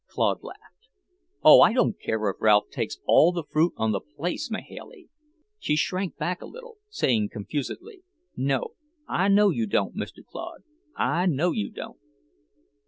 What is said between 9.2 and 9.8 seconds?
know you